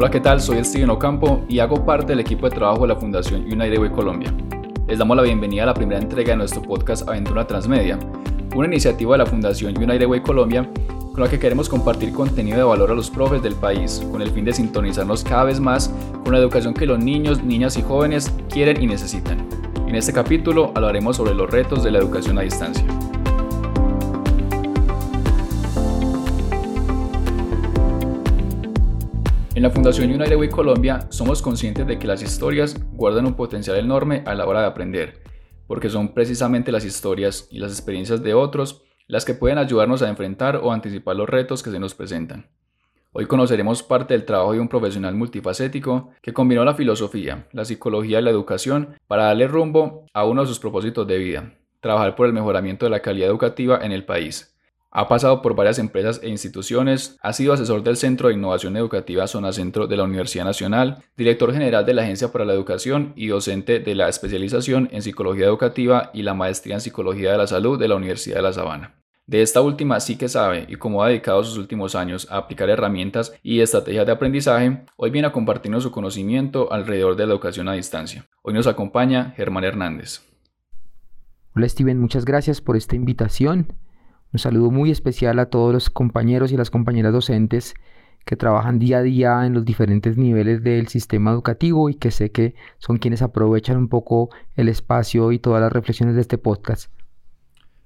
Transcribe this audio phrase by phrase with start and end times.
[0.00, 0.40] Hola, ¿qué tal?
[0.40, 3.90] Soy Steven Ocampo y hago parte del equipo de trabajo de la Fundación United Way
[3.90, 4.32] Colombia.
[4.86, 7.98] Les damos la bienvenida a la primera entrega de nuestro podcast Aventura Transmedia,
[8.54, 10.70] una iniciativa de la Fundación United Way Colombia
[11.10, 14.30] con la que queremos compartir contenido de valor a los profes del país, con el
[14.30, 15.92] fin de sintonizarnos cada vez más
[16.22, 19.48] con la educación que los niños, niñas y jóvenes quieren y necesitan.
[19.88, 22.86] En este capítulo hablaremos sobre los retos de la educación a distancia.
[29.58, 33.76] En la Fundación United Way Colombia somos conscientes de que las historias guardan un potencial
[33.76, 35.20] enorme a la hora de aprender,
[35.66, 40.08] porque son precisamente las historias y las experiencias de otros las que pueden ayudarnos a
[40.08, 42.46] enfrentar o anticipar los retos que se nos presentan.
[43.10, 48.20] Hoy conoceremos parte del trabajo de un profesional multifacético que combinó la filosofía, la psicología
[48.20, 52.28] y la educación para darle rumbo a uno de sus propósitos de vida, trabajar por
[52.28, 54.56] el mejoramiento de la calidad educativa en el país.
[54.90, 59.26] Ha pasado por varias empresas e instituciones, ha sido asesor del Centro de Innovación Educativa
[59.26, 63.26] Zona Centro de la Universidad Nacional, director general de la Agencia para la Educación y
[63.26, 67.78] docente de la especialización en Psicología Educativa y la maestría en Psicología de la Salud
[67.78, 68.94] de la Universidad de La Sabana.
[69.26, 72.70] De esta última sí que sabe y como ha dedicado sus últimos años a aplicar
[72.70, 77.68] herramientas y estrategias de aprendizaje, hoy viene a compartirnos su conocimiento alrededor de la educación
[77.68, 78.26] a distancia.
[78.40, 80.22] Hoy nos acompaña Germán Hernández.
[81.54, 83.66] Hola Steven, muchas gracias por esta invitación.
[84.32, 87.74] Un saludo muy especial a todos los compañeros y las compañeras docentes
[88.26, 92.30] que trabajan día a día en los diferentes niveles del sistema educativo y que sé
[92.30, 96.92] que son quienes aprovechan un poco el espacio y todas las reflexiones de este podcast.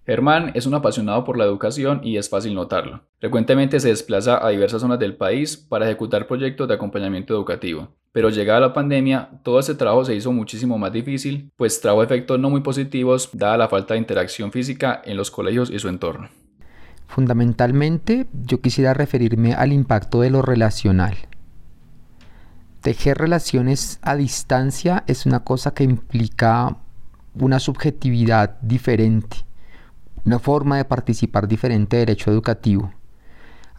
[0.05, 3.03] Germán es un apasionado por la educación y es fácil notarlo.
[3.21, 7.95] Frecuentemente se desplaza a diversas zonas del país para ejecutar proyectos de acompañamiento educativo.
[8.13, 12.39] Pero llegada la pandemia, todo ese trabajo se hizo muchísimo más difícil, pues trajo efectos
[12.39, 16.29] no muy positivos dada la falta de interacción física en los colegios y su entorno.
[17.07, 21.17] Fundamentalmente, yo quisiera referirme al impacto de lo relacional.
[22.83, 26.77] Tejer relaciones a distancia es una cosa que implica
[27.35, 29.39] una subjetividad diferente,
[30.27, 32.93] una forma de participar diferente del derecho educativo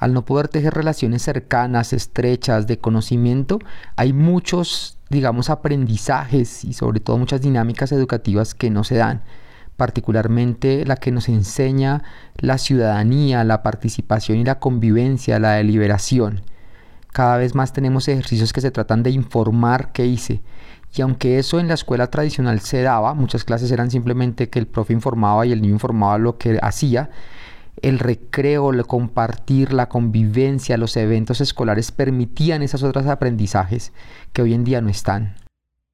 [0.04, 3.60] al no poder tejer relaciones cercanas, estrechas, de conocimiento,
[3.96, 9.22] hay muchos, digamos, aprendizajes y sobre todo muchas dinámicas educativas que no se dan
[9.78, 12.04] particularmente la que nos enseña
[12.38, 16.42] la ciudadanía, la participación y la convivencia, la deliberación.
[17.14, 20.42] Cada vez más tenemos ejercicios que se tratan de informar qué hice.
[20.96, 24.68] Y aunque eso en la escuela tradicional se daba, muchas clases eran simplemente que el
[24.68, 27.10] profe informaba y el niño informaba lo que hacía,
[27.82, 33.94] el recreo, el compartir, la convivencia, los eventos escolares permitían esos otros aprendizajes
[34.32, 35.36] que hoy en día no están.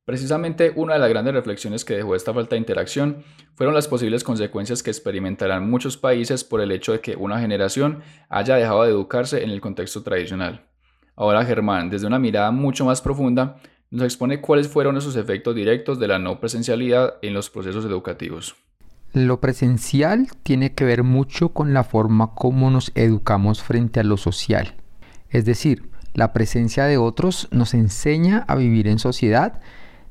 [0.06, 3.24] Precisamente una de las grandes reflexiones que dejó esta falta de interacción
[3.54, 8.02] fueron las posibles consecuencias que experimentarán muchos países por el hecho de que una generación
[8.28, 10.66] haya dejado de educarse en el contexto tradicional.
[11.16, 13.58] Ahora Germán, desde una mirada mucho más profunda,
[13.92, 18.56] nos expone cuáles fueron esos efectos directos de la no presencialidad en los procesos educativos.
[19.14, 24.18] Lo presencial tiene que ver mucho con la forma como nos educamos frente a lo
[24.18, 24.76] social.
[25.30, 29.62] Es decir, la presencia de otros nos enseña a vivir en sociedad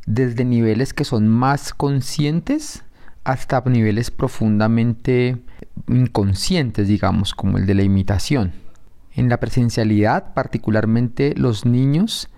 [0.07, 2.85] desde niveles que son más conscientes
[3.25, 5.43] hasta niveles profundamente
[5.87, 8.53] inconscientes, digamos, como el de la imitación.
[9.15, 12.31] En la presencialidad, particularmente los niños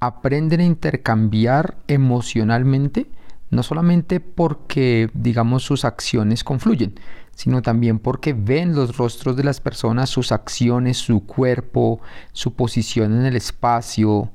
[0.00, 3.06] aprenden a intercambiar emocionalmente
[3.50, 6.94] no solamente porque, digamos, sus acciones confluyen,
[7.34, 12.00] sino también porque ven los rostros de las personas, sus acciones, su cuerpo,
[12.32, 14.30] su posición en el espacio.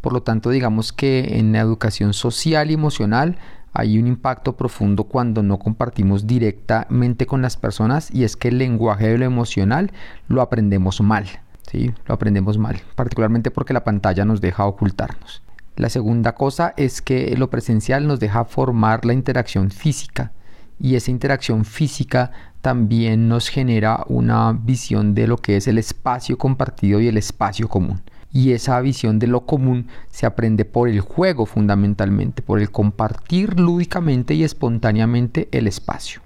[0.00, 3.36] Por lo tanto, digamos que en la educación social y emocional
[3.72, 8.58] hay un impacto profundo cuando no compartimos directamente con las personas y es que el
[8.58, 9.92] lenguaje de lo emocional
[10.28, 11.26] lo aprendemos mal.
[11.70, 11.92] ¿sí?
[12.06, 15.42] Lo aprendemos mal, particularmente porque la pantalla nos deja ocultarnos.
[15.76, 20.32] La segunda cosa es que lo presencial nos deja formar la interacción física
[20.80, 22.32] y esa interacción física
[22.62, 27.68] también nos genera una visión de lo que es el espacio compartido y el espacio
[27.68, 28.00] común.
[28.32, 33.60] Y esa visión de lo común se aprende por el juego fundamentalmente, por el compartir
[33.60, 36.25] lúdicamente y espontáneamente el espacio.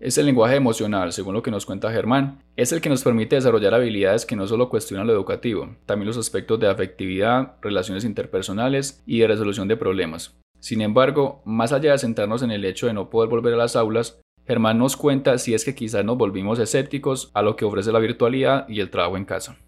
[0.00, 2.42] Es el lenguaje emocional, según lo que nos cuenta Germán.
[2.56, 6.16] Es el que nos permite desarrollar habilidades que no solo cuestionan lo educativo, también los
[6.16, 10.34] aspectos de afectividad, relaciones interpersonales y de resolución de problemas.
[10.58, 13.76] Sin embargo, más allá de sentarnos en el hecho de no poder volver a las
[13.76, 17.92] aulas, Germán nos cuenta si es que quizás nos volvimos escépticos a lo que ofrece
[17.92, 19.58] la virtualidad y el trabajo en casa.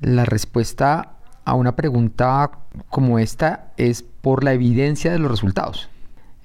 [0.00, 2.52] La respuesta a una pregunta
[2.88, 5.90] como esta es por la evidencia de los resultados.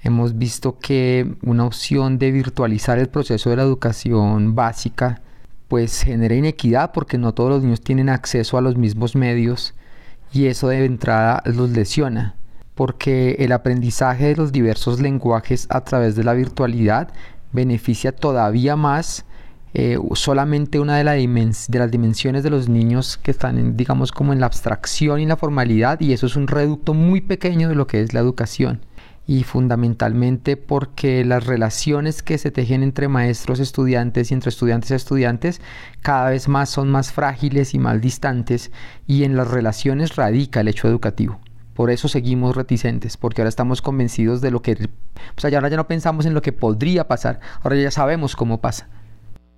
[0.08, 5.22] Hemos visto que una opción de virtualizar el proceso de la educación básica
[5.68, 9.74] pues genera inequidad porque no todos los niños tienen acceso a los mismos medios
[10.32, 12.36] y eso de entrada los lesiona
[12.74, 17.10] porque el aprendizaje de los diversos lenguajes a través de la virtualidad
[17.52, 19.26] beneficia todavía más
[19.74, 24.40] eh, solamente una de, de, las dimensiones de los niños que están, digamos, como en
[24.40, 28.02] la abstracción y la formalidad, y eso es un reducto muy pequeño de lo que
[28.02, 28.80] es la educación.
[29.28, 34.96] Y fundamentalmente porque las relaciones que se tejen entre maestros, estudiantes y entre estudiantes y
[34.96, 35.62] estudiantes
[36.02, 38.72] cada vez más son más frágiles y más distantes,
[39.06, 41.42] y en las relaciones radica el hecho educativo.
[41.74, 44.90] Por eso seguimos reticentes, porque ahora estamos convencidos de lo que...
[45.38, 48.62] O sea, ahora ya no pensamos en lo que podría pasar, ahora ya sabemos cómo
[48.62, 48.88] pasa.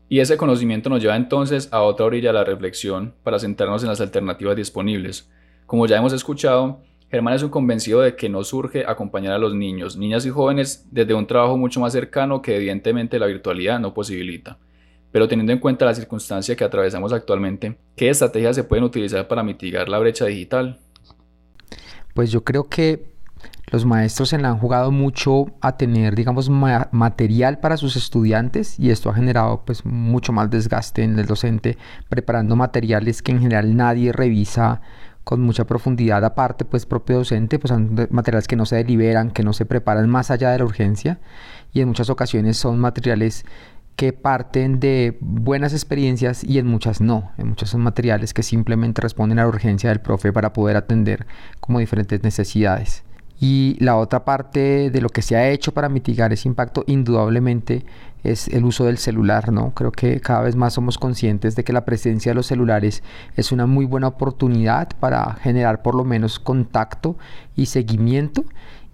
[0.09, 3.89] Y ese conocimiento nos lleva entonces a otra orilla de la reflexión para centrarnos en
[3.89, 5.29] las alternativas disponibles.
[5.67, 9.55] Como ya hemos escuchado, Germán es un convencido de que no surge acompañar a los
[9.55, 13.93] niños, niñas y jóvenes desde un trabajo mucho más cercano que evidentemente la virtualidad no
[13.93, 14.57] posibilita.
[15.11, 19.41] Pero teniendo en cuenta la circunstancia que atravesamos actualmente, ¿qué estrategias se pueden utilizar para
[19.41, 20.79] mitigar la brecha digital?
[22.19, 23.13] pues yo creo que
[23.71, 29.09] los maestros se han jugado mucho a tener, digamos, material para sus estudiantes y esto
[29.09, 31.77] ha generado pues mucho más desgaste en el docente
[32.09, 34.81] preparando materiales que en general nadie revisa
[35.29, 39.43] con mucha profundidad aparte pues propio docente, pues son materiales que no se deliberan, que
[39.43, 41.19] no se preparan más allá de la urgencia
[41.71, 43.45] y en muchas ocasiones son materiales
[43.95, 47.31] que parten de buenas experiencias y en muchas no.
[47.37, 51.27] En muchos son materiales que simplemente responden a la urgencia del profe para poder atender
[51.59, 53.03] como diferentes necesidades.
[53.39, 57.85] Y la otra parte de lo que se ha hecho para mitigar ese impacto indudablemente
[58.23, 59.71] es el uso del celular, ¿no?
[59.73, 63.03] Creo que cada vez más somos conscientes de que la presencia de los celulares
[63.35, 67.17] es una muy buena oportunidad para generar por lo menos contacto
[67.55, 68.43] y seguimiento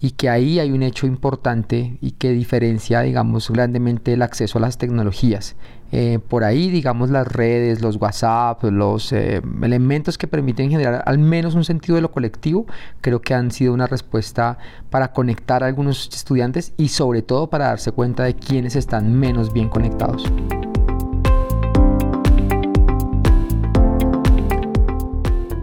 [0.05, 4.61] y que ahí hay un hecho importante y que diferencia, digamos, grandemente el acceso a
[4.61, 5.55] las tecnologías.
[5.91, 11.17] Eh, por ahí, digamos, las redes, los WhatsApp, los eh, elementos que permiten generar al
[11.17, 12.67] menos un sentido de lo colectivo,
[13.01, 14.59] creo que han sido una respuesta
[14.91, 19.51] para conectar a algunos estudiantes y sobre todo para darse cuenta de quienes están menos
[19.53, 20.23] bien conectados.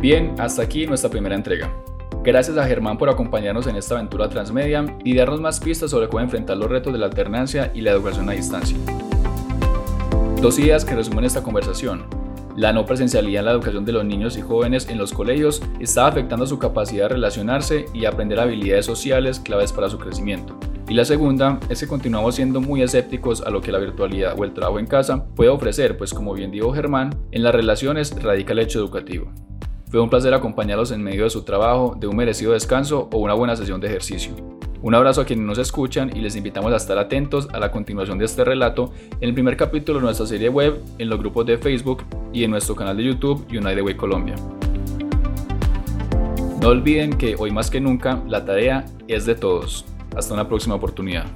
[0.01, 1.71] Bien, hasta aquí nuestra primera entrega.
[2.25, 6.21] Gracias a Germán por acompañarnos en esta aventura transmedia y darnos más pistas sobre cómo
[6.21, 8.77] enfrentar los retos de la alternancia y la educación a distancia.
[10.41, 12.05] Dos ideas que resumen esta conversación.
[12.55, 16.07] La no presencialidad en la educación de los niños y jóvenes en los colegios está
[16.07, 20.57] afectando su capacidad de relacionarse y aprender habilidades sociales claves para su crecimiento.
[20.89, 24.45] Y la segunda es que continuamos siendo muy escépticos a lo que la virtualidad o
[24.45, 28.53] el trabajo en casa puede ofrecer, pues como bien dijo Germán, en las relaciones radica
[28.53, 29.33] el hecho educativo.
[29.93, 33.35] Fue un placer acompañarlos en medio de su trabajo, de un merecido descanso o una
[33.35, 34.33] buena sesión de ejercicio.
[34.81, 38.17] Un abrazo a quienes nos escuchan y les invitamos a estar atentos a la continuación
[38.17, 38.91] de este relato
[39.21, 42.53] en el primer capítulo de nuestra serie web, en los grupos de Facebook y en
[42.53, 44.35] nuestro canal de YouTube United Way Colombia.
[46.63, 49.85] No olviden que hoy más que nunca la tarea es de todos.
[50.17, 51.27] Hasta una próxima oportunidad.